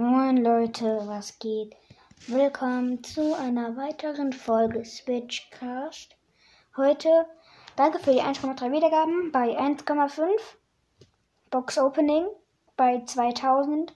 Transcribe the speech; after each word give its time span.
Moin 0.00 0.36
Leute, 0.36 1.08
was 1.08 1.40
geht? 1.40 1.74
Willkommen 2.28 3.02
zu 3.02 3.34
einer 3.34 3.76
weiteren 3.76 4.32
Folge 4.32 4.84
Switchcast. 4.84 6.14
Heute 6.76 7.26
danke 7.74 7.98
für 7.98 8.12
die 8.12 8.22
1,3 8.22 8.70
Wiedergaben 8.70 9.32
bei 9.32 9.58
1,5 9.58 10.28
Box 11.50 11.78
Opening 11.78 12.28
bei 12.76 13.02
2000 13.04 13.92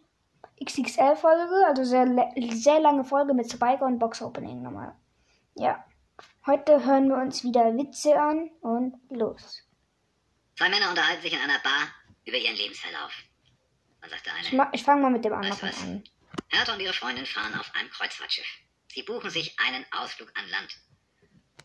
XXL 0.64 1.14
Folge, 1.14 1.66
also 1.68 1.84
sehr, 1.84 2.08
sehr 2.50 2.80
lange 2.80 3.04
Folge 3.04 3.32
mit 3.32 3.48
Spike 3.48 3.84
und 3.84 4.00
Box 4.00 4.22
Opening 4.22 4.60
nochmal. 4.60 4.96
Ja, 5.54 5.84
heute 6.44 6.84
hören 6.84 7.10
wir 7.10 7.18
uns 7.18 7.44
wieder 7.44 7.76
Witze 7.76 8.18
an 8.18 8.50
und 8.60 8.96
los. 9.08 9.62
Zwei 10.56 10.68
Männer 10.68 10.90
unterhalten 10.90 11.22
sich 11.22 11.32
in 11.32 11.38
einer 11.38 11.60
Bar 11.60 11.94
über 12.24 12.38
ihren 12.38 12.56
Lebensverlauf. 12.56 13.12
Dann 14.02 14.10
sagt 14.10 14.26
der 14.26 14.34
eine. 14.34 14.46
Ich, 14.46 14.80
ich 14.80 14.82
fange 14.84 15.00
mal 15.00 15.10
mit 15.10 15.24
dem 15.24 15.32
Weißt 15.32 15.62
du 15.62 15.66
anderen 15.66 15.94
an. 15.94 16.04
Hertha 16.48 16.74
und 16.74 16.80
ihre 16.80 16.92
Freundin 16.92 17.24
fahren 17.24 17.54
auf 17.58 17.74
einem 17.74 17.88
Kreuzfahrtschiff. 17.90 18.46
Sie 18.88 19.02
buchen 19.02 19.30
sich 19.30 19.58
einen 19.58 19.86
Ausflug 19.92 20.30
an 20.34 20.48
Land. 20.50 20.76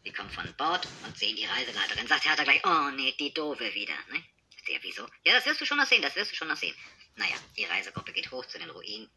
Sie 0.03 0.13
kommen 0.13 0.29
von 0.29 0.45
Bord 0.55 0.87
und 1.05 1.17
sehen 1.17 1.35
die 1.35 1.45
Reiseleiterin. 1.45 2.07
Sagt 2.07 2.25
Hertha 2.25 2.43
gleich, 2.43 2.61
oh 2.65 2.89
nee, 2.95 3.13
die 3.19 3.33
Dove 3.33 3.73
wieder. 3.73 3.95
Ne? 4.11 4.23
Sagt 4.55 4.69
er, 4.69 4.79
wieso? 4.81 5.05
Ja, 5.25 5.33
das 5.33 5.45
wirst 5.45 5.59
du 5.59 5.65
schon 5.65 5.77
noch 5.77 5.87
sehen, 5.87 6.01
das 6.01 6.15
wirst 6.15 6.31
du 6.31 6.35
schon 6.35 6.47
noch 6.47 6.55
sehen. 6.55 6.75
Naja, 7.15 7.35
die 7.57 7.65
Reisegruppe 7.65 8.13
geht 8.13 8.31
hoch 8.31 8.45
zu 8.45 8.59
den 8.59 8.69
Ruinen 8.69 9.09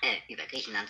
äh, 0.00 0.32
über 0.32 0.46
Griechenland. 0.46 0.88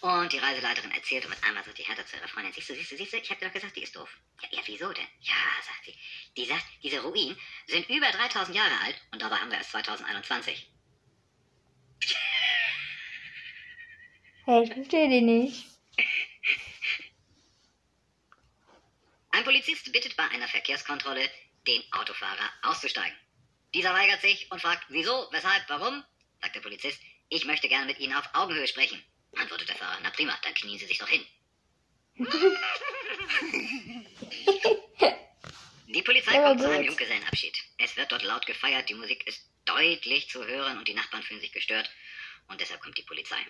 Und 0.00 0.32
die 0.32 0.38
Reiseleiterin 0.38 0.92
erzählt 0.92 1.24
und 1.24 1.30
mit 1.30 1.42
einmal 1.42 1.64
sagt 1.64 1.78
die 1.78 1.82
Hertha 1.82 2.06
zu 2.06 2.16
ihrer 2.16 2.28
Freundin, 2.28 2.52
siehst 2.52 2.68
du, 2.68 2.74
siehst 2.74 2.92
du, 2.92 2.96
siehst 2.96 3.12
du, 3.14 3.16
ich 3.16 3.30
hab 3.30 3.40
dir 3.40 3.46
doch 3.46 3.54
gesagt, 3.54 3.74
die 3.74 3.82
ist 3.82 3.96
doof. 3.96 4.08
Ja, 4.42 4.48
ja, 4.52 4.60
wieso 4.66 4.92
denn? 4.92 5.08
Ja, 5.22 5.34
sagt 5.66 5.84
sie. 5.86 5.98
Die 6.36 6.44
sagt, 6.44 6.64
diese 6.82 7.00
Ruinen 7.00 7.36
sind 7.66 7.88
über 7.88 8.08
3000 8.10 8.54
Jahre 8.54 8.78
alt 8.84 9.00
und 9.10 9.22
dabei 9.22 9.36
haben 9.36 9.50
wir 9.50 9.58
erst 9.58 9.72
2021. 9.72 10.70
Hey, 14.48 14.62
ich 14.62 14.72
verstehe 14.72 15.10
die 15.10 15.20
nicht. 15.20 15.66
Ein 19.30 19.44
Polizist 19.44 19.92
bittet 19.92 20.16
bei 20.16 20.22
einer 20.22 20.48
Verkehrskontrolle, 20.48 21.28
den 21.66 21.82
Autofahrer 21.92 22.50
auszusteigen. 22.62 23.14
Dieser 23.74 23.92
weigert 23.92 24.22
sich 24.22 24.50
und 24.50 24.62
fragt, 24.62 24.86
wieso, 24.88 25.28
weshalb, 25.32 25.68
warum? 25.68 26.02
Sagt 26.40 26.54
der 26.56 26.62
Polizist, 26.62 26.98
ich 27.28 27.44
möchte 27.44 27.68
gerne 27.68 27.84
mit 27.84 27.98
Ihnen 27.98 28.14
auf 28.14 28.26
Augenhöhe 28.32 28.66
sprechen. 28.66 28.98
Antwortet 29.36 29.68
der 29.68 29.76
Fahrer, 29.76 29.98
na 30.02 30.08
prima, 30.08 30.34
dann 30.42 30.54
knien 30.54 30.78
Sie 30.78 30.86
sich 30.86 30.96
doch 30.96 31.08
hin. 31.08 31.26
Die 35.88 36.02
Polizei 36.02 36.38
kommt 36.40 36.62
zu 36.62 36.70
einem. 36.70 36.86
Junggesellenabschied. 36.86 37.54
Es 37.76 37.98
wird 37.98 38.10
dort 38.12 38.22
laut 38.22 38.46
gefeiert, 38.46 38.88
die 38.88 38.94
Musik 38.94 39.26
ist 39.26 39.46
deutlich 39.66 40.30
zu 40.30 40.42
hören 40.46 40.78
und 40.78 40.88
die 40.88 40.94
Nachbarn 40.94 41.22
fühlen 41.22 41.40
sich 41.40 41.52
gestört. 41.52 41.90
Und 42.46 42.62
deshalb 42.62 42.80
kommt 42.80 42.96
die 42.96 43.02
Polizei. 43.02 43.44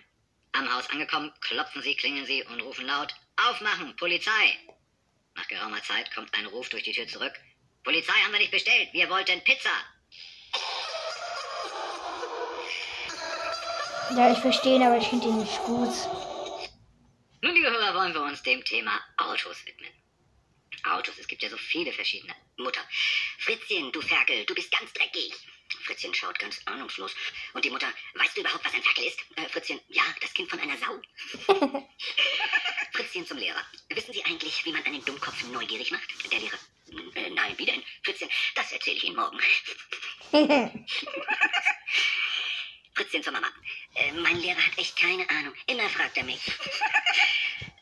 Am 0.52 0.72
Haus 0.72 0.88
angekommen, 0.90 1.32
klopfen 1.40 1.82
sie, 1.82 1.94
klingeln 1.94 2.26
sie 2.26 2.42
und 2.44 2.60
rufen 2.60 2.86
laut, 2.86 3.14
Aufmachen, 3.36 3.94
Polizei! 3.96 4.58
Nach 5.34 5.46
geraumer 5.46 5.82
Zeit 5.82 6.12
kommt 6.14 6.34
ein 6.34 6.46
Ruf 6.46 6.68
durch 6.68 6.82
die 6.82 6.92
Tür 6.92 7.06
zurück. 7.06 7.32
Polizei 7.84 8.12
haben 8.24 8.32
wir 8.32 8.40
nicht 8.40 8.50
bestellt, 8.50 8.92
wir 8.92 9.08
wollten 9.08 9.42
Pizza. 9.44 9.70
Ja, 14.16 14.32
ich 14.32 14.38
verstehe 14.38 14.76
ihn, 14.76 14.82
aber 14.82 14.98
ich 14.98 15.06
finde 15.06 15.28
ihn 15.28 15.38
nicht 15.38 15.58
gut. 15.64 15.94
Nun, 17.42 17.54
liebe 17.54 17.70
Hörer, 17.70 17.94
wollen 17.94 18.14
wir 18.14 18.22
uns 18.22 18.42
dem 18.42 18.64
Thema 18.64 18.98
Autos 19.16 19.64
widmen. 19.66 19.92
Autos, 20.84 21.18
es 21.18 21.28
gibt 21.28 21.42
ja 21.42 21.50
so 21.50 21.56
viele 21.56 21.92
verschiedene. 21.92 22.34
Mutter, 22.56 22.80
Fritzchen, 23.38 23.92
du 23.92 24.00
Ferkel, 24.00 24.44
du 24.46 24.54
bist 24.54 24.72
ganz 24.72 24.92
dreckig. 24.92 25.32
Fritzchen 25.88 26.12
schaut 26.12 26.38
ganz 26.38 26.60
ahnungslos. 26.66 27.14
Und 27.54 27.64
die 27.64 27.70
Mutter, 27.70 27.90
weißt 28.14 28.36
du 28.36 28.42
überhaupt, 28.42 28.62
was 28.62 28.74
ein 28.74 28.82
Ferkel 28.82 29.04
ist? 29.04 29.18
Äh, 29.36 29.48
Fritzchen, 29.48 29.80
ja, 29.88 30.02
das 30.20 30.34
Kind 30.34 30.50
von 30.50 30.60
einer 30.60 30.76
Sau. 30.76 31.00
Fritzchen 32.92 33.26
zum 33.26 33.38
Lehrer. 33.38 33.64
Wissen 33.88 34.12
Sie 34.12 34.22
eigentlich, 34.26 34.62
wie 34.66 34.72
man 34.72 34.84
einen 34.84 35.02
Dummkopf 35.02 35.42
neugierig 35.44 35.90
macht? 35.90 36.06
Der 36.30 36.40
Lehrer, 36.40 36.58
äh, 37.14 37.30
nein, 37.30 37.54
wie 37.56 37.64
denn? 37.64 37.82
Fritzchen, 38.04 38.28
das 38.54 38.70
erzähle 38.70 38.96
ich 38.96 39.04
Ihnen 39.04 39.16
morgen. 39.16 39.40
Fritzchen 42.94 43.22
zur 43.22 43.32
Mama. 43.32 43.48
Äh, 43.94 44.12
mein 44.12 44.36
Lehrer 44.40 44.62
hat 44.62 44.76
echt 44.76 44.94
keine 44.98 45.26
Ahnung. 45.30 45.54
Immer 45.68 45.88
fragt 45.88 46.18
er 46.18 46.24
mich. 46.24 46.42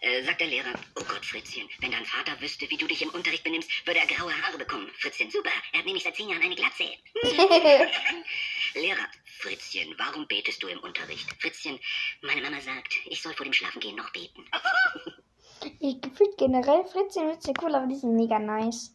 Äh, 0.06 0.22
sagt 0.22 0.40
der 0.40 0.48
Lehrer, 0.48 0.72
oh 0.94 1.04
Gott, 1.08 1.24
Fritzchen, 1.24 1.68
wenn 1.80 1.90
dein 1.90 2.04
Vater 2.04 2.40
wüsste, 2.40 2.68
wie 2.70 2.76
du 2.76 2.86
dich 2.86 3.02
im 3.02 3.10
Unterricht 3.10 3.44
benimmst, 3.44 3.70
würde 3.86 4.00
er 4.00 4.06
graue 4.06 4.32
Haare 4.42 4.58
bekommen. 4.58 4.90
Fritzchen, 4.98 5.30
super, 5.30 5.50
er 5.72 5.80
hat 5.80 5.86
nämlich 5.86 6.04
seit 6.04 6.16
zehn 6.16 6.28
Jahren 6.28 6.42
eine 6.42 6.54
Glatze. 6.54 6.84
Lehrer, 8.74 9.08
Fritzchen, 9.40 9.94
warum 9.98 10.26
betest 10.26 10.62
du 10.62 10.68
im 10.68 10.78
Unterricht? 10.80 11.28
Fritzchen, 11.40 11.78
meine 12.22 12.42
Mama 12.42 12.60
sagt, 12.60 12.94
ich 13.06 13.20
soll 13.20 13.34
vor 13.34 13.44
dem 13.44 13.52
Schlafengehen 13.52 13.96
noch 13.96 14.10
beten. 14.10 14.48
Ich 15.80 15.98
finde 16.00 16.36
generell 16.36 16.84
Fritzchen 16.84 17.30
Witze 17.30 17.52
cool, 17.62 17.74
aber 17.74 17.86
die 17.86 17.96
sind 17.96 18.14
mega 18.14 18.38
nice. 18.38 18.92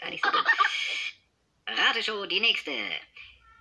Gar 0.00 0.10
nicht 0.10 0.24
so 0.24 0.30
dumm. 0.30 0.44
Rateshow, 1.66 2.26
die 2.26 2.40
nächste. 2.40 2.72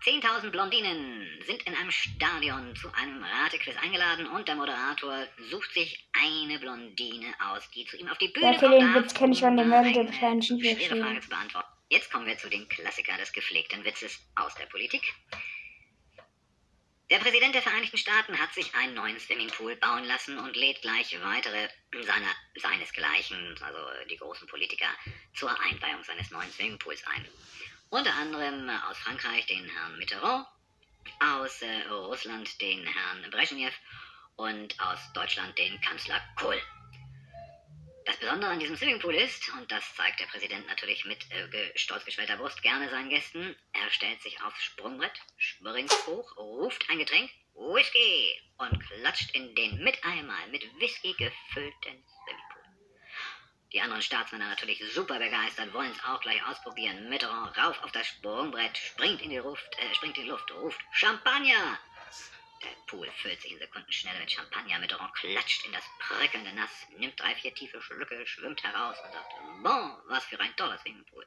10.000 0.04 0.50
Blondinen 0.50 1.28
sind 1.46 1.62
in 1.64 1.76
einem 1.76 1.92
Stadion 1.92 2.76
zu 2.76 2.92
einem 2.94 3.24
Ratequiz 3.24 3.76
eingeladen 3.78 4.26
und 4.28 4.48
der 4.48 4.56
Moderator 4.56 5.28
sucht 5.52 5.72
sich 5.74 6.08
eine 6.14 6.58
Blondine 6.58 7.28
aus, 7.52 7.70
die 7.70 7.86
zu 7.86 7.98
ihm 7.98 8.08
auf 8.08 8.18
die 8.18 8.30
Bühne 8.30 8.54
Ja, 8.54 8.60
kommt, 8.60 8.74
den 8.74 8.94
Witz 8.96 9.14
kenn 9.14 9.32
ich 9.32 9.42
werden 9.44 9.58
wir 9.58 9.64
eine 9.64 9.96
wahrscheinlich 10.08 10.50
nicht 10.50 10.80
schwere. 10.80 11.02
Frage 11.02 11.22
zu 11.22 11.30
beantworten. 11.30 11.68
Jetzt 11.90 12.12
kommen 12.12 12.26
wir 12.26 12.38
zu 12.38 12.50
den 12.50 12.68
Klassikern 12.68 13.20
des 13.20 13.32
gepflegten 13.32 13.84
Witzes 13.84 14.20
aus 14.36 14.56
der 14.56 14.66
Politik. 14.66 15.04
Der 17.12 17.20
Präsident 17.20 17.54
der 17.54 17.62
Vereinigten 17.62 17.98
Staaten 17.98 18.40
hat 18.40 18.54
sich 18.54 18.74
einen 18.74 18.96
neuen 18.96 19.20
Swimmingpool 19.20 19.76
bauen 19.76 20.06
lassen 20.06 20.40
und 20.40 20.56
lädt 20.56 20.82
gleich 20.82 21.16
weitere 21.22 21.68
seiner, 21.92 22.34
seinesgleichen, 22.56 23.56
also 23.62 23.78
die 24.10 24.16
großen 24.18 24.48
Politiker, 24.48 24.88
zur 25.36 25.52
Einweihung 25.60 26.04
seines 26.06 26.32
neuen 26.32 26.50
Swimmingpools 26.50 27.06
ein. 27.08 27.28
Unter 27.92 28.16
anderem 28.16 28.70
aus 28.70 28.98
Frankreich 29.00 29.48
den 29.48 29.70
Herrn 29.70 29.98
Mitterrand, 29.98 30.48
aus 31.20 31.62
äh, 31.62 31.82
Russland 31.90 32.62
den 32.62 32.88
Herrn 32.88 33.30
Brezhnev 33.30 33.76
und 34.38 34.80
aus 34.80 35.12
Deutschland 35.14 35.58
den 35.58 35.80
Kanzler 35.82 36.22
Kohl. 36.38 36.62
Das 38.06 38.16
Besondere 38.16 38.52
an 38.52 38.60
diesem 38.60 38.78
Swimmingpool 38.78 39.14
ist, 39.14 39.52
und 39.60 39.70
das 39.70 39.94
zeigt 39.94 40.22
der 40.22 40.26
Präsident 40.28 40.66
natürlich 40.68 41.04
mit 41.04 41.30
äh, 41.32 41.78
stolz 41.78 42.06
geschwellter 42.06 42.38
Brust 42.38 42.62
gerne 42.62 42.90
seinen 42.90 43.10
Gästen, 43.10 43.58
er 43.74 43.90
stellt 43.90 44.22
sich 44.22 44.42
aufs 44.42 44.64
Sprungbrett, 44.64 45.20
springt 45.36 45.92
hoch, 46.08 46.38
ruft 46.38 46.90
ein 46.90 47.00
Getränk, 47.00 47.30
Whisky, 47.56 48.42
und 48.58 48.80
klatscht 48.88 49.32
in 49.32 49.54
den 49.54 49.84
mit 49.84 50.02
einmal 50.06 50.48
mit 50.48 50.64
Whisky 50.80 51.12
gefüllten 51.12 52.06
Swimmingpool. 52.08 52.51
Die 53.74 53.80
anderen 53.80 54.02
Staatsmänner 54.02 54.50
natürlich 54.50 54.84
super 54.94 55.18
begeistert, 55.18 55.74
wollen 55.74 55.92
es 55.92 56.04
auch 56.04 56.20
gleich 56.20 56.46
ausprobieren. 56.46 57.08
Mitterrand 57.08 57.58
rauf 57.58 57.82
auf 57.84 57.92
das 57.94 58.06
Sprungbrett, 58.08 58.78
springt 58.78 59.22
in 59.22 59.30
die 59.30 59.38
Luft, 59.38 59.78
äh, 59.80 59.96
springt 59.96 60.18
in 60.18 60.24
die 60.24 60.30
Luft, 60.30 60.52
ruft 60.52 60.80
Champagner! 60.92 61.80
Der 62.64 62.76
Pool 62.86 63.10
füllt 63.22 63.42
sich 63.42 63.54
in 63.54 63.60
Sekundenschnelle 63.60 64.20
mit 64.20 64.32
Champagner. 64.32 64.78
Mitterrand 64.78 65.14
klatscht 65.14 65.66
in 65.66 65.72
das 65.72 65.86
prickelnde 66.00 66.54
Nass, 66.54 66.86
nimmt 66.98 67.18
drei, 67.20 67.34
vier 67.36 67.56
tiefe 67.56 67.82
Schlücke, 67.82 68.28
schwimmt 68.28 68.62
heraus 68.62 68.98
und 69.06 69.14
sagt, 69.14 69.34
bon, 69.64 69.98
was 70.10 70.26
für 70.26 70.40
ein 70.40 70.56
tolles 70.58 70.82
Swimmingpool. 70.82 71.26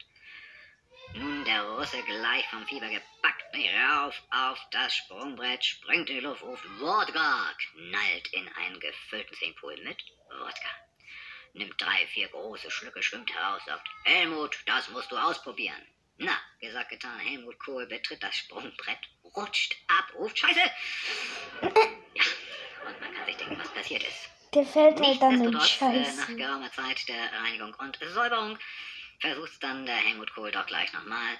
Nun 1.14 1.44
der 1.44 1.62
Russe 1.62 2.02
gleich 2.02 2.46
vom 2.48 2.66
Fieber 2.66 2.88
gepackt, 2.88 3.54
rauf 3.54 4.22
auf 4.30 4.60
das 4.70 4.94
Sprungbrett, 4.94 5.64
springt 5.64 6.10
in 6.10 6.16
die 6.16 6.20
Luft, 6.20 6.42
ruft 6.42 6.64
Wodka, 6.78 7.54
knallt 7.56 8.28
in 8.32 8.48
einen 8.54 8.78
gefüllten 8.78 9.34
Swimmingpool 9.34 9.76
mit 9.78 10.04
Wodka. 10.28 10.70
Nimmt 11.54 11.80
drei, 11.80 12.06
vier 12.08 12.28
große 12.28 12.70
Schlücke, 12.70 13.02
schwimmt 13.02 13.32
heraus, 13.32 13.62
sagt, 13.64 13.88
Helmut, 14.04 14.58
das 14.66 14.88
musst 14.90 15.10
du 15.10 15.16
ausprobieren. 15.16 15.80
Na, 16.16 16.36
gesagt, 16.60 16.90
getan, 16.90 17.18
Helmut 17.20 17.58
Kohl 17.58 17.86
betritt 17.86 18.22
das 18.22 18.36
Sprungbrett, 18.36 18.98
rutscht 19.36 19.74
ab, 19.88 20.12
ruft 20.14 20.38
Scheiße. 20.38 20.60
Ja, 20.60 22.24
und 22.86 23.00
man 23.00 23.14
kann 23.14 23.26
sich 23.26 23.36
denken, 23.36 23.58
was 23.58 23.72
passiert 23.72 24.02
ist. 24.02 24.28
Der 24.52 24.64
fällt 24.64 25.00
halt 25.00 25.20
dann 25.20 25.34
in 25.42 25.50
Nichtsdestotrotz, 25.50 25.80
äh, 25.80 26.16
nach 26.16 26.26
Scheiße. 26.26 26.36
geraumer 26.36 26.72
Zeit 26.72 27.08
der 27.08 27.32
Reinigung 27.32 27.74
und 27.74 27.98
Säuberung 28.00 28.58
versucht's 29.20 29.58
dann 29.58 29.86
der 29.86 29.96
Helmut 29.96 30.32
Kohl 30.34 30.52
doch 30.52 30.66
gleich 30.66 30.92
nochmal. 30.92 31.38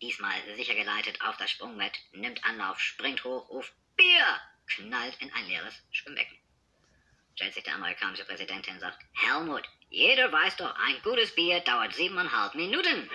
Diesmal 0.00 0.34
sicher 0.56 0.74
geleitet 0.74 1.20
auf 1.22 1.36
das 1.36 1.50
Sprungbrett, 1.50 1.98
nimmt 2.12 2.42
Anlauf, 2.44 2.80
springt 2.80 3.24
hoch, 3.24 3.48
ruft 3.50 3.72
Bier, 3.96 4.40
knallt 4.66 5.20
in 5.20 5.32
ein 5.32 5.46
leeres 5.46 5.74
Schwimmbecken. 5.90 6.38
Stellt 7.38 7.54
sich 7.54 7.62
der 7.62 7.76
amerikanische 7.76 8.24
Präsident 8.24 8.66
hin 8.66 8.74
und 8.74 8.80
sagt, 8.80 8.98
Helmut, 9.12 9.62
jeder 9.90 10.32
weiß 10.32 10.56
doch, 10.56 10.74
ein 10.74 10.96
gutes 11.04 11.32
Bier 11.36 11.60
dauert 11.60 11.94
siebeneinhalb 11.94 12.56
Minuten. 12.56 13.08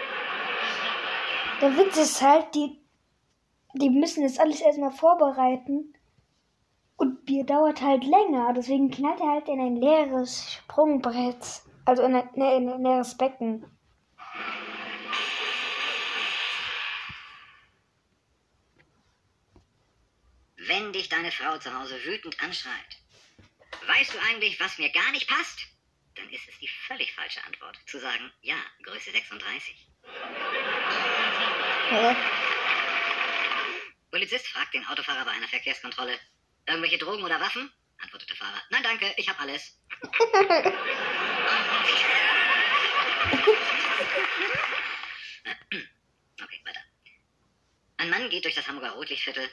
Der 1.59 1.75
Witz 1.75 1.97
ist 1.97 2.21
halt, 2.21 2.55
die, 2.55 2.79
die 3.73 3.89
müssen 3.89 4.23
das 4.23 4.39
alles 4.39 4.61
erstmal 4.61 4.93
vorbereiten. 4.93 5.93
Und 6.95 7.25
Bier 7.25 7.45
dauert 7.45 7.81
halt 7.81 8.05
länger. 8.05 8.53
Deswegen 8.55 8.91
knallt 8.91 9.19
er 9.19 9.27
halt 9.27 9.49
in 9.49 9.59
ein 9.59 9.75
leeres 9.75 10.53
Sprungbrett. 10.53 11.61
Also 11.83 12.03
in 12.03 12.15
ein, 12.15 12.29
ne, 12.35 12.55
in 12.55 12.69
ein 12.69 12.81
leeres 12.81 13.17
Becken. 13.17 13.65
wenn 20.55 20.93
dich 20.93 21.09
deine 21.09 21.29
Frau 21.29 21.57
zu 21.57 21.77
Hause 21.77 22.01
wütend 22.05 22.41
anschreit, 22.41 23.02
weißt 23.87 24.13
du 24.13 24.19
eigentlich, 24.19 24.59
was 24.59 24.77
mir 24.77 24.89
gar 24.91 25.11
nicht 25.11 25.27
passt? 25.27 25.67
Dann 26.15 26.29
ist 26.29 26.47
es 26.47 26.59
die 26.59 26.67
völlig 26.87 27.13
falsche 27.13 27.43
Antwort, 27.43 27.79
zu 27.87 27.99
sagen, 27.99 28.31
ja, 28.41 28.57
Größe 28.83 29.11
36. 29.11 29.87
Hä? 31.89 32.15
Polizist 34.11 34.47
fragt 34.47 34.73
den 34.73 34.85
Autofahrer 34.85 35.25
bei 35.25 35.31
einer 35.31 35.47
Verkehrskontrolle, 35.47 36.19
irgendwelche 36.67 36.99
Drogen 36.99 37.23
oder 37.23 37.39
Waffen? 37.39 37.71
Antwortet 37.99 38.29
der 38.29 38.37
Fahrer, 38.37 38.61
nein 38.69 38.83
danke, 38.83 39.13
ich 39.17 39.27
hab 39.27 39.39
alles. 39.39 39.79
Okay, 46.41 46.61
weiter. 46.65 46.81
Ein 47.97 48.09
Mann 48.09 48.29
geht 48.29 48.43
durch 48.43 48.55
das 48.55 48.67
Hamburger 48.67 48.91
Rotlichtviertel 48.91 49.49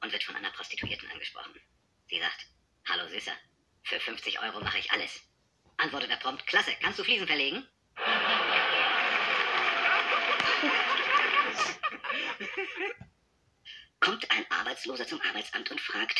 und 0.00 0.12
wird 0.12 0.22
von 0.22 0.36
einer 0.36 0.50
Prostituierten 0.52 1.10
angesprochen. 1.10 1.60
Sie 2.08 2.20
sagt, 2.20 2.46
hallo 2.88 3.08
Süßer, 3.08 3.36
für 3.82 4.00
50 4.00 4.40
Euro 4.42 4.60
mache 4.60 4.78
ich 4.78 4.90
alles. 4.92 5.22
Antwortet 5.76 6.10
er 6.10 6.16
prompt, 6.16 6.46
klasse, 6.46 6.72
kannst 6.80 6.98
du 6.98 7.04
Fliesen 7.04 7.26
verlegen? 7.26 7.66
Kommt 14.00 14.30
ein 14.30 14.50
Arbeitsloser 14.50 15.06
zum 15.06 15.20
Arbeitsamt 15.20 15.70
und 15.70 15.80
fragt, 15.80 16.18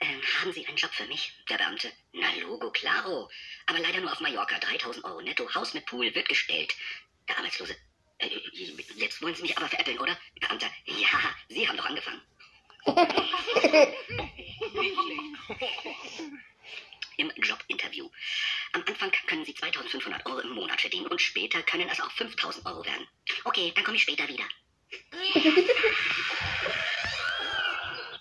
ähm, 0.00 0.20
haben 0.40 0.52
Sie 0.52 0.66
einen 0.66 0.76
Job 0.76 0.92
für 0.92 1.06
mich? 1.06 1.32
Der 1.48 1.56
Beamte, 1.56 1.92
na 2.12 2.28
logo, 2.40 2.70
claro. 2.70 3.30
Aber 3.66 3.78
leider 3.78 4.00
nur 4.00 4.12
auf 4.12 4.20
Mallorca, 4.20 4.58
3000 4.58 5.04
Euro 5.04 5.20
netto, 5.20 5.52
Haus 5.54 5.74
mit 5.74 5.86
Pool, 5.86 6.14
wird 6.14 6.28
gestellt. 6.28 6.74
Der 7.28 7.38
Arbeitslose, 7.38 7.76
äh, 8.18 8.28
jetzt 8.96 9.22
wollen 9.22 9.34
Sie 9.34 9.42
mich 9.42 9.56
aber 9.56 9.68
veräppeln, 9.68 9.98
oder? 9.98 10.18
Beamter, 10.40 10.70
ja, 10.86 11.34
Sie 11.48 11.68
haben 11.68 11.76
doch 11.76 11.86
angefangen. 11.86 12.22
Im 17.16 17.32
Jobinterview. 17.36 18.08
Am 18.72 18.84
Anfang 18.86 19.10
können 19.26 19.44
Sie 19.44 19.54
2500 19.54 20.24
Euro 20.26 20.38
im 20.40 20.50
Monat 20.50 20.80
verdienen 20.80 21.08
und 21.08 21.20
später 21.58 21.62
können 21.62 21.88
es 21.88 22.00
auch 22.00 22.10
5000 22.12 22.66
Euro 22.66 22.84
werden. 22.84 23.06
Okay, 23.44 23.72
dann 23.74 23.84
komme 23.84 23.96
ich 23.96 24.02
später 24.02 24.26
wieder. 24.28 24.44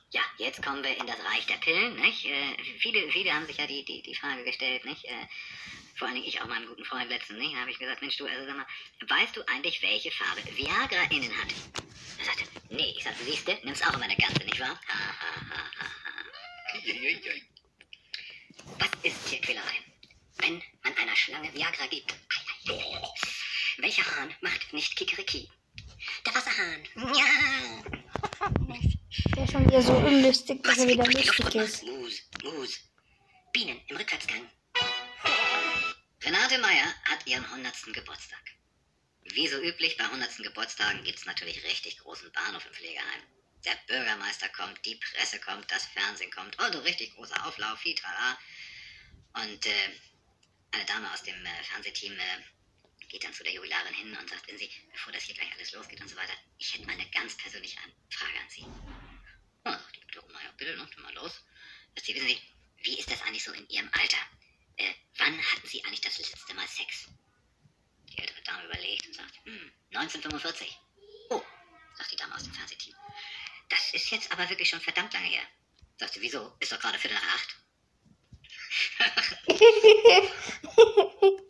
Ja, 0.10 0.22
jetzt 0.38 0.64
kommen 0.64 0.82
wir 0.82 0.98
in 0.98 1.06
das 1.06 1.18
Reich 1.26 1.46
der 1.48 1.58
Pillen, 1.58 1.98
nicht? 1.98 2.26
Äh, 2.26 2.56
viele, 2.80 3.12
viele 3.12 3.34
haben 3.34 3.46
sich 3.46 3.58
ja 3.58 3.68
die, 3.68 3.84
die, 3.84 4.02
die 4.02 4.16
Frage 4.16 4.46
gestellt, 4.46 4.86
nicht? 4.86 5.04
Äh, 5.04 5.28
vor 5.98 6.08
allen 6.08 6.16
Dingen 6.16 6.28
ich 6.28 6.42
auch 6.42 6.46
meinem 6.46 6.66
guten 6.66 6.86
Freund 6.86 7.10
letztens, 7.10 7.40
nicht? 7.40 7.54
Da 7.54 7.60
habe 7.60 7.72
ich 7.72 7.78
gesagt, 7.78 8.02
Mensch, 8.02 8.16
du, 8.16 8.26
also 8.26 8.46
sag 8.46 8.56
mal, 8.56 8.66
weißt 9.06 9.36
du 9.36 9.46
eigentlich, 9.48 9.82
welche 9.82 10.10
Farbe 10.12 10.42
Viagra 10.56 11.04
innen 11.12 11.38
hat? 11.38 11.50
Er 12.20 12.26
sagte, 12.26 12.46
nee, 12.70 12.94
ich 12.98 13.04
sagte, 13.04 13.22
siehste, 13.26 13.60
nimmst 13.64 13.86
auch 13.86 13.94
immer 13.96 14.06
eine 14.06 14.16
ganze, 14.16 14.46
nicht 14.46 14.62
wahr? 14.62 14.80
Ha, 14.88 14.94
ha, 14.94 15.12
ha, 15.20 15.42
ha, 15.50 15.72
ha. 15.82 15.88
Was 18.80 18.90
ist 19.04 19.28
Tierquälerei? 19.28 19.84
Wenn 20.38 20.64
man 20.84 20.98
einer 20.98 21.16
Schlange 21.18 21.54
Viagra 21.54 21.86
gibt. 21.88 22.14
Ei, 22.14 22.74
ei, 22.74 22.96
ei. 22.96 23.07
Welcher 23.80 24.04
Hahn 24.16 24.34
macht 24.42 24.74
nicht 24.74 24.96
Kikeriki? 24.96 25.50
Der 26.26 26.34
Wasserhahn. 26.34 26.84
Ja. 26.96 27.84
Der 29.36 29.44
ist 29.44 29.52
schon 29.52 29.68
wieder 29.68 29.82
so 29.84 29.94
unlustig, 29.94 30.64
dass 30.64 30.80
er 30.80 30.88
wieder 30.88 31.06
lustig 31.06 31.56
ist. 31.56 31.84
Mus, 31.84 32.24
Mus. 32.44 32.80
Bienen 33.54 33.80
im 33.88 33.98
Rückwärtsgang. 33.98 34.50
Renate 36.24 36.58
Meyer 36.58 36.94
hat 37.06 37.26
ihren 37.28 37.46
100. 37.46 37.94
Geburtstag. 37.94 38.42
Wie 39.26 39.48
so 39.48 39.62
üblich 39.62 39.96
bei 39.98 40.06
100. 40.06 40.38
Geburtstagen 40.38 41.04
gibt 41.04 41.20
es 41.20 41.26
natürlich 41.26 41.64
richtig 41.64 42.00
großen 42.00 42.32
Bahnhof 42.32 42.66
im 42.66 42.74
Pflegeheim. 42.74 43.22
Der 43.64 43.78
Bürgermeister 43.88 44.50
kommt, 44.50 44.84
die 44.86 44.96
Presse 44.96 45.40
kommt, 45.40 45.70
das 45.72 45.86
Fernsehen 45.86 46.32
kommt 46.32 46.58
und 46.60 46.76
ein 46.76 46.82
richtig 46.82 47.14
großer 47.16 47.46
Auflauf, 47.46 47.82
hitala. 47.82 48.40
Und 49.34 49.66
äh, 49.66 49.90
eine 50.72 50.86
Dame 50.86 51.12
aus 51.14 51.22
dem 51.22 51.46
äh, 51.46 51.64
Fernsehteam 51.64 52.14
äh, 52.14 52.57
geht 53.08 53.24
dann 53.24 53.34
zu 53.34 53.44
der 53.44 53.54
Jubilarin 53.54 53.94
hin 53.94 54.16
und 54.16 54.30
sagt, 54.30 54.48
wenn 54.48 54.58
Sie, 54.58 54.70
bevor 54.92 55.14
das 55.14 55.24
hier 55.24 55.36
gleich 55.36 55.52
alles 55.54 55.72
losgeht 55.72 56.02
und 56.02 56.08
so 56.08 56.16
weiter, 56.16 56.34
ich 56.58 56.74
hätte 56.74 56.86
mal 56.86 56.94
eine 56.94 57.10
ganz 57.12 57.38
persönliche 57.38 57.78
Frage 58.10 58.40
an 58.40 58.50
Sie. 58.50 58.66
Oh, 59.66 59.72
sagt 59.72 59.96
die 59.96 60.02
gute 60.02 60.26
Oma, 60.26 60.42
ja 60.44 60.52
bitte, 60.52 60.90
tu 60.94 61.02
mal 61.02 61.14
los. 61.14 61.44
Sie 62.04 62.14
wissen 62.14 62.28
Sie, 62.28 62.40
wie 62.84 63.00
ist 63.00 63.10
das 63.10 63.22
eigentlich 63.24 63.44
so 63.44 63.52
in 63.54 63.68
Ihrem 63.70 63.90
Alter? 63.94 64.18
Äh, 64.78 64.94
wann 65.18 65.38
hatten 65.38 65.68
Sie 65.68 65.84
eigentlich 65.84 66.02
das 66.02 66.18
letzte 66.18 66.54
Mal 66.54 66.68
Sex? 66.68 67.08
Die 68.10 68.18
ältere 68.18 68.42
Dame 68.44 68.66
überlegt 68.66 69.08
und 69.08 69.16
sagt, 69.16 69.36
hm, 69.44 69.72
1945. 69.94 70.78
Oh, 71.30 71.44
sagt 71.96 72.12
die 72.12 72.16
Dame 72.16 72.36
aus 72.36 72.44
dem 72.44 72.54
Fernsehteam. 72.54 72.96
Das 73.70 73.94
ist 73.94 74.10
jetzt 74.12 74.32
aber 74.32 74.50
wirklich 74.50 74.70
schon 74.70 74.82
verdammt 74.82 75.14
lange 75.14 75.28
her. 75.28 75.44
Sagt 75.98 76.14
sie, 76.14 76.22
wieso? 76.22 76.56
Ist 76.60 76.72
doch 76.72 76.80
gerade 76.80 77.00
Viertel 77.00 77.18
nach 77.18 77.36
acht. 77.36 77.58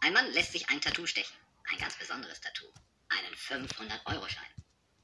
Ein 0.00 0.12
Mann 0.12 0.32
lässt 0.32 0.52
sich 0.52 0.63
ein 0.74 0.80
Tattoo 0.80 1.06
stechen. 1.06 1.36
Ein 1.70 1.78
ganz 1.78 1.94
besonderes 1.94 2.40
Tattoo. 2.40 2.66
Einen 3.08 3.34
500-Euro-Schein. 3.34 4.50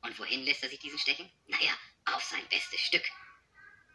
Und 0.02 0.18
wohin 0.18 0.44
lässt 0.44 0.64
er 0.64 0.68
sich 0.68 0.80
diesen 0.80 0.98
stechen? 0.98 1.30
Naja, 1.46 1.72
auf 2.06 2.24
sein 2.24 2.46
bestes 2.48 2.80
Stück. 2.80 3.04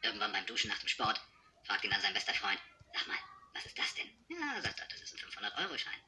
Irgendwann 0.02 0.32
beim 0.32 0.46
Duschen 0.46 0.70
nach 0.70 0.80
dem 0.80 0.88
Sport 0.88 1.20
fragt 1.66 1.84
ihn 1.84 1.92
dann 1.92 2.02
sein 2.02 2.14
bester 2.14 2.34
Freund, 2.34 2.60
sag 2.94 3.08
mal, 3.08 3.18
was 3.54 3.66
ist 3.66 3.78
das 3.78 3.94
denn? 3.96 4.10
Ja, 4.30 4.62
sagt 4.62 4.80
er, 4.80 4.88
das 4.88 5.02
ist 5.02 5.14
ein 5.14 5.20
500-Euro-Schein. 5.20 6.00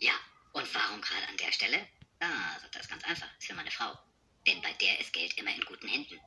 Ja, 0.00 0.12
und 0.52 0.74
warum 0.74 1.00
gerade 1.00 1.28
an 1.28 1.36
der 1.38 1.52
Stelle? 1.52 1.88
Ah, 2.20 2.58
sagt 2.60 2.74
er, 2.74 2.80
ist 2.82 2.90
ganz 2.90 3.04
einfach, 3.04 3.28
ist 3.38 3.46
für 3.46 3.54
meine 3.54 3.70
Frau. 3.70 3.98
Denn 4.46 4.60
bei 4.60 4.72
der 4.74 5.00
ist 5.00 5.14
Geld 5.14 5.32
immer 5.38 5.54
in 5.54 5.64
guten 5.64 5.88
Händen. 5.88 6.20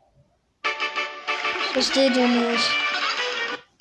Versteht 1.73 2.15
ihr 2.15 2.27
nicht? 2.27 2.71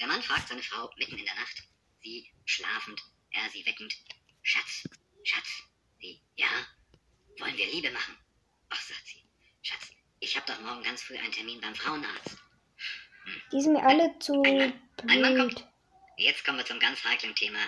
Der 0.01 0.07
Mann 0.07 0.23
fragt 0.23 0.49
seine 0.49 0.63
Frau 0.63 0.93
mitten 0.99 1.17
in 1.17 1.25
der 1.25 1.35
Nacht, 1.35 1.63
sie 2.03 2.31
schlafend, 2.45 3.01
er 3.31 3.49
sie 3.51 3.65
weckend, 3.65 3.97
Schatz, 4.47 4.85
Schatz, 5.25 5.65
sie, 5.99 6.21
ja, 6.37 6.47
wollen 7.41 7.57
wir 7.57 7.67
Liebe 7.67 7.91
machen? 7.91 8.17
Ach, 8.69 8.81
sagt 8.81 9.05
sie, 9.05 9.25
Schatz, 9.61 9.91
ich 10.21 10.37
habe 10.37 10.47
doch 10.47 10.61
morgen 10.61 10.85
ganz 10.85 11.03
früh 11.03 11.19
einen 11.19 11.33
Termin 11.33 11.61
beim 11.61 11.75
Frauenarzt. 11.75 12.37
Die 13.51 13.61
sind 13.61 13.73
mir 13.73 13.85
alle 13.85 14.17
zu 14.21 14.41
Ein 14.43 14.59
Mann, 14.59 15.09
ein 15.09 15.21
Mann 15.21 15.37
kommt. 15.37 15.67
Jetzt 16.17 16.45
kommen 16.45 16.59
wir 16.59 16.65
zum 16.65 16.79
ganz 16.79 17.03
heiklen 17.03 17.35
Thema. 17.35 17.59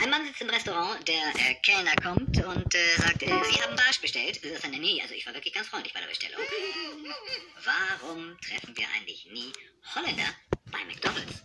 Ein 0.00 0.08
Mann 0.08 0.24
sitzt 0.24 0.40
im 0.40 0.48
Restaurant, 0.48 1.06
der 1.06 1.34
äh, 1.34 1.54
Kellner 1.56 1.94
kommt 1.96 2.42
und 2.46 2.74
äh, 2.74 2.96
sagt, 2.96 3.22
äh, 3.22 3.26
Sie 3.26 3.62
haben 3.62 3.76
Barsch 3.76 4.00
bestellt. 4.00 4.42
Äh, 4.42 4.56
sagt 4.56 4.72
er, 4.72 4.80
nee, 4.80 5.02
also 5.02 5.12
ich 5.12 5.26
war 5.26 5.34
wirklich 5.34 5.52
ganz 5.52 5.68
freundlich 5.68 5.92
bei 5.92 6.00
der 6.00 6.08
Bestellung. 6.08 6.40
Warum 7.62 8.40
treffen 8.40 8.74
wir 8.74 8.86
eigentlich 8.96 9.26
nie 9.26 9.52
Holländer 9.94 10.34
bei 10.72 10.82
McDonalds? 10.86 11.44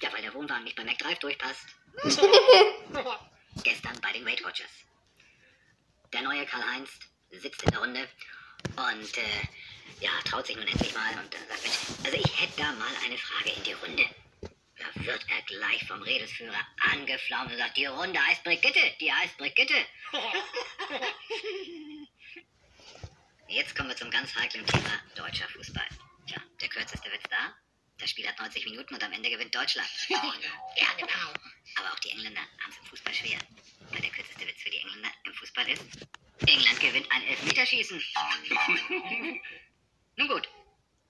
Ja, 0.00 0.12
weil 0.12 0.22
der 0.22 0.34
Wohnwagen 0.34 0.64
nicht 0.64 0.74
bei 0.74 0.82
McDrive 0.82 1.20
durchpasst. 1.20 1.66
Gestern 3.62 4.00
bei 4.00 4.12
den 4.12 4.26
Weight 4.26 4.42
Watchers. 4.44 4.70
Der 6.12 6.22
neue 6.22 6.44
Karl-Heinz 6.46 6.90
sitzt 7.30 7.62
in 7.62 7.70
der 7.70 7.78
Runde 7.80 8.08
und 8.76 9.18
äh, 9.18 9.42
ja, 10.00 10.10
traut 10.24 10.46
sich 10.46 10.56
nun 10.56 10.66
endlich 10.66 10.92
mal 10.94 11.12
und 11.18 11.32
äh, 11.32 11.38
sagt, 11.48 11.62
Mensch, 11.62 11.78
also 12.04 12.16
ich 12.16 12.40
hätte 12.40 12.54
da 12.56 12.72
mal 12.72 12.92
eine 13.04 13.16
Frage 13.16 13.50
in 13.50 13.62
die 13.62 13.72
Runde. 13.72 14.04
Da 14.40 14.86
wird 15.04 15.24
er 15.28 15.42
gleich 15.42 15.86
vom 15.86 16.02
Redelsführer 16.02 16.66
angeflaumt 16.92 17.52
und 17.52 17.58
sagt, 17.58 17.76
die 17.76 17.86
Runde 17.86 18.18
heißt 18.26 18.42
Brigitte, 18.42 18.80
die 19.00 19.12
heißt 19.12 19.38
Brigitte. 19.38 19.74
Jetzt 23.48 23.76
kommen 23.76 23.90
wir 23.90 23.96
zum 23.96 24.10
ganz 24.10 24.34
heiklen 24.34 24.66
Thema 24.66 24.98
deutscher 25.14 25.48
Fußball. 25.50 25.86
Tja, 26.26 26.42
der 26.60 26.68
kürzeste 26.68 27.12
Witz 27.12 27.22
da. 27.30 27.54
Das 28.02 28.10
Spiel 28.10 28.26
hat 28.26 28.36
90 28.36 28.64
Minuten 28.64 28.94
und 28.94 29.04
am 29.04 29.12
Ende 29.12 29.30
gewinnt 29.30 29.54
Deutschland. 29.54 29.88
ja, 30.08 30.92
genau. 30.98 31.32
Aber 31.76 31.92
auch 31.92 31.98
die 32.00 32.10
Engländer 32.10 32.40
haben 32.40 32.72
es 32.72 32.78
im 32.78 32.86
Fußball 32.86 33.14
schwer. 33.14 33.38
Weil 33.90 34.00
der 34.00 34.10
kürzeste 34.10 34.44
Witz 34.44 34.60
für 34.60 34.70
die 34.70 34.78
Engländer 34.78 35.08
im 35.24 35.32
Fußball 35.34 35.70
ist, 35.70 35.84
England 36.40 36.80
gewinnt 36.80 37.08
ein 37.12 37.22
Elfmeterschießen. 37.28 38.02
Nun 40.16 40.26
gut, 40.28 40.48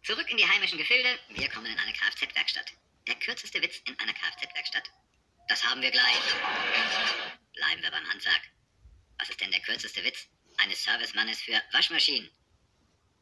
zurück 0.02 0.30
in 0.30 0.36
die 0.36 0.46
heimischen 0.46 0.76
Gefilde. 0.76 1.18
Wir 1.30 1.48
kommen 1.48 1.64
in 1.64 1.78
eine 1.78 1.94
Kfz-Werkstatt. 1.94 2.74
Der 3.06 3.14
kürzeste 3.14 3.62
Witz 3.62 3.80
in 3.86 3.98
einer 3.98 4.12
Kfz-Werkstatt. 4.12 4.90
Das 5.48 5.64
haben 5.64 5.80
wir 5.80 5.90
gleich. 5.90 6.20
Bleiben 7.54 7.82
wir 7.82 7.90
beim 7.90 8.06
Handwerk. 8.10 8.42
Was 9.18 9.30
ist 9.30 9.40
denn 9.40 9.50
der 9.50 9.60
kürzeste 9.60 10.04
Witz 10.04 10.28
eines 10.58 10.84
Servicemannes 10.84 11.40
für 11.40 11.58
Waschmaschinen? 11.72 12.30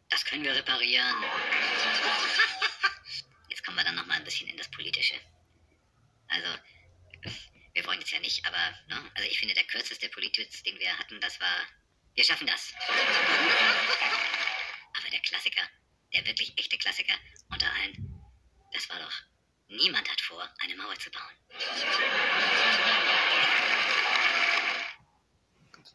Das 0.08 0.24
können 0.24 0.42
wir 0.42 0.56
reparieren. 0.56 1.24
Jetzt 3.60 3.66
kommen 3.66 3.76
wir 3.76 3.84
dann 3.84 3.96
noch 3.96 4.06
mal 4.06 4.14
ein 4.14 4.24
bisschen 4.24 4.48
in 4.48 4.56
das 4.56 4.70
Politische. 4.70 5.16
Also, 6.28 6.48
wir 7.74 7.84
wollen 7.84 7.98
jetzt 7.98 8.10
ja 8.10 8.18
nicht, 8.20 8.42
aber 8.46 8.56
ne, 8.88 9.10
also 9.14 9.28
ich 9.28 9.38
finde, 9.38 9.52
der 9.52 9.64
kürzeste 9.64 10.08
Politwitz, 10.08 10.62
den 10.62 10.78
wir 10.78 10.98
hatten, 10.98 11.20
das 11.20 11.38
war, 11.40 11.66
wir 12.14 12.24
schaffen 12.24 12.46
das. 12.46 12.72
Aber 14.96 15.10
der 15.12 15.20
Klassiker, 15.20 15.60
der 16.14 16.26
wirklich 16.26 16.56
echte 16.56 16.78
Klassiker 16.78 17.12
unter 17.50 17.70
allen, 17.74 18.18
das 18.72 18.88
war 18.88 18.98
doch, 18.98 19.12
niemand 19.68 20.10
hat 20.10 20.22
vor, 20.22 20.48
eine 20.62 20.74
Mauer 20.76 20.98
zu 20.98 21.10
bauen. 21.10 21.36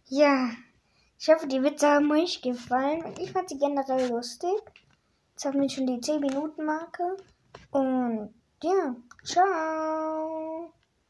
Ja, 0.06 0.56
ich 1.18 1.30
hoffe, 1.30 1.48
die 1.48 1.64
Witze 1.64 1.88
haben 1.88 2.12
euch 2.12 2.44
gefallen 2.44 3.04
und 3.06 3.18
ich 3.18 3.32
fand 3.32 3.50
sie 3.50 3.58
generell 3.58 4.08
lustig. 4.10 4.54
Jetzt 5.32 5.46
haben 5.46 5.60
wir 5.60 5.70
schon 5.72 5.88
die 5.88 6.00
10 6.00 6.20
Minuten 6.20 6.64
Marke. 6.64 7.18
Und 7.72 8.34
ja, 8.64 8.96
ciao. 9.24 10.75